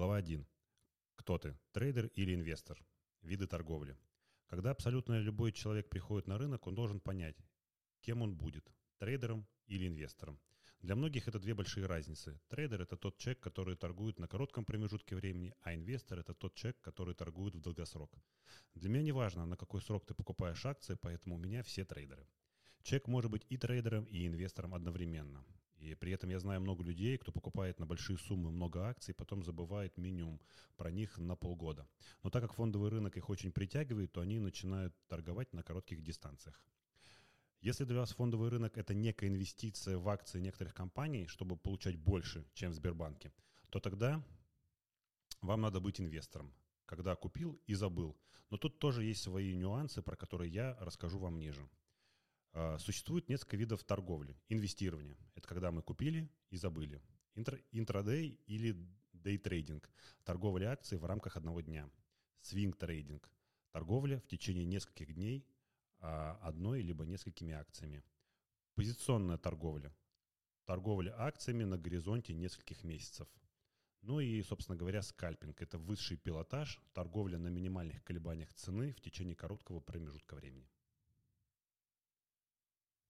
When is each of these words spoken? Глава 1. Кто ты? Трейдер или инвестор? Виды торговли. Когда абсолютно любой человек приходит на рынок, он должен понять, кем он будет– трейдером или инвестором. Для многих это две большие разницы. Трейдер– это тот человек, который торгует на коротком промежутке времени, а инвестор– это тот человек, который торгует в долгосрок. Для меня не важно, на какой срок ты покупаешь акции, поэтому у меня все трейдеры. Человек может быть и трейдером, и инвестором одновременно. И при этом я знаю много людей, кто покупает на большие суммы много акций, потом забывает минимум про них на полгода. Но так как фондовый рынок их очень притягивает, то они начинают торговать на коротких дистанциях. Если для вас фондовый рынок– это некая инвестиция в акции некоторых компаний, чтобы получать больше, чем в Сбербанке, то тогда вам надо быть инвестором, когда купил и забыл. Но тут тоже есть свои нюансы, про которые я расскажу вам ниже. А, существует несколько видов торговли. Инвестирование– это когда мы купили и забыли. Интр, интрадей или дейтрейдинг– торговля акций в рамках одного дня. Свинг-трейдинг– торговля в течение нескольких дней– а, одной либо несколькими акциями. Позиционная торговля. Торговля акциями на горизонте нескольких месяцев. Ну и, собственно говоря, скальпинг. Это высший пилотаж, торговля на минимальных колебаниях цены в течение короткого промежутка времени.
Глава 0.00 0.16
1. 0.16 0.46
Кто 1.14 1.36
ты? 1.36 1.58
Трейдер 1.72 2.06
или 2.14 2.34
инвестор? 2.34 2.82
Виды 3.20 3.46
торговли. 3.46 3.98
Когда 4.46 4.70
абсолютно 4.70 5.20
любой 5.20 5.52
человек 5.52 5.90
приходит 5.90 6.26
на 6.26 6.38
рынок, 6.38 6.66
он 6.66 6.74
должен 6.74 7.00
понять, 7.00 7.36
кем 8.00 8.22
он 8.22 8.34
будет– 8.34 8.72
трейдером 8.98 9.46
или 9.66 9.86
инвестором. 9.86 10.40
Для 10.80 10.96
многих 10.96 11.28
это 11.28 11.38
две 11.38 11.52
большие 11.52 11.84
разницы. 11.84 12.40
Трейдер– 12.48 12.80
это 12.82 12.96
тот 12.96 13.18
человек, 13.18 13.40
который 13.40 13.76
торгует 13.76 14.18
на 14.18 14.26
коротком 14.26 14.64
промежутке 14.64 15.16
времени, 15.16 15.52
а 15.60 15.74
инвестор– 15.74 16.18
это 16.20 16.32
тот 16.32 16.54
человек, 16.54 16.80
который 16.80 17.14
торгует 17.14 17.54
в 17.54 17.60
долгосрок. 17.60 18.10
Для 18.72 18.88
меня 18.88 19.02
не 19.02 19.12
важно, 19.12 19.44
на 19.44 19.58
какой 19.58 19.82
срок 19.82 20.06
ты 20.06 20.14
покупаешь 20.14 20.64
акции, 20.64 20.96
поэтому 20.98 21.34
у 21.34 21.38
меня 21.38 21.62
все 21.62 21.84
трейдеры. 21.84 22.26
Человек 22.84 23.06
может 23.06 23.30
быть 23.30 23.44
и 23.50 23.58
трейдером, 23.58 24.04
и 24.04 24.26
инвестором 24.26 24.74
одновременно. 24.74 25.44
И 25.80 25.94
при 25.94 26.12
этом 26.12 26.28
я 26.28 26.38
знаю 26.38 26.60
много 26.60 26.84
людей, 26.84 27.16
кто 27.16 27.32
покупает 27.32 27.78
на 27.80 27.86
большие 27.86 28.18
суммы 28.18 28.50
много 28.50 28.86
акций, 28.86 29.14
потом 29.14 29.42
забывает 29.42 29.96
минимум 29.96 30.38
про 30.76 30.90
них 30.90 31.16
на 31.16 31.36
полгода. 31.36 31.88
Но 32.22 32.28
так 32.28 32.42
как 32.42 32.52
фондовый 32.52 32.90
рынок 32.90 33.16
их 33.16 33.30
очень 33.30 33.50
притягивает, 33.50 34.12
то 34.12 34.20
они 34.20 34.38
начинают 34.38 34.94
торговать 35.08 35.54
на 35.54 35.62
коротких 35.62 36.02
дистанциях. 36.02 36.62
Если 37.62 37.84
для 37.84 38.00
вас 38.00 38.12
фондовый 38.12 38.50
рынок– 38.50 38.72
это 38.76 38.92
некая 38.92 39.28
инвестиция 39.28 39.96
в 39.96 40.06
акции 40.08 40.38
некоторых 40.38 40.74
компаний, 40.74 41.26
чтобы 41.26 41.56
получать 41.56 41.96
больше, 41.96 42.46
чем 42.52 42.72
в 42.72 42.74
Сбербанке, 42.74 43.32
то 43.70 43.80
тогда 43.80 44.22
вам 45.40 45.62
надо 45.62 45.80
быть 45.80 45.98
инвестором, 45.98 46.54
когда 46.84 47.16
купил 47.16 47.58
и 47.66 47.74
забыл. 47.74 48.18
Но 48.50 48.58
тут 48.58 48.78
тоже 48.78 49.04
есть 49.04 49.22
свои 49.22 49.54
нюансы, 49.54 50.02
про 50.02 50.16
которые 50.16 50.50
я 50.52 50.76
расскажу 50.80 51.18
вам 51.18 51.38
ниже. 51.38 51.66
А, 52.52 52.78
существует 52.78 53.28
несколько 53.28 53.56
видов 53.56 53.84
торговли. 53.84 54.36
Инвестирование– 54.48 55.16
это 55.34 55.46
когда 55.48 55.70
мы 55.70 55.82
купили 55.82 56.30
и 56.50 56.56
забыли. 56.56 57.02
Интр, 57.34 57.62
интрадей 57.72 58.40
или 58.46 58.76
дейтрейдинг– 59.12 59.88
торговля 60.24 60.72
акций 60.72 60.98
в 60.98 61.04
рамках 61.04 61.36
одного 61.36 61.60
дня. 61.60 61.90
Свинг-трейдинг– 62.42 63.28
торговля 63.72 64.20
в 64.20 64.26
течение 64.26 64.64
нескольких 64.64 65.14
дней– 65.14 65.46
а, 66.00 66.38
одной 66.42 66.82
либо 66.82 67.04
несколькими 67.04 67.52
акциями. 67.52 68.02
Позиционная 68.74 69.36
торговля. 69.36 69.94
Торговля 70.64 71.14
акциями 71.20 71.64
на 71.64 71.76
горизонте 71.76 72.32
нескольких 72.32 72.84
месяцев. 72.84 73.28
Ну 74.02 74.20
и, 74.20 74.42
собственно 74.42 74.78
говоря, 74.78 75.02
скальпинг. 75.02 75.60
Это 75.60 75.78
высший 75.78 76.16
пилотаж, 76.16 76.80
торговля 76.94 77.38
на 77.38 77.48
минимальных 77.48 78.02
колебаниях 78.02 78.52
цены 78.54 78.94
в 78.94 79.00
течение 79.00 79.36
короткого 79.36 79.80
промежутка 79.80 80.36
времени. 80.36 80.70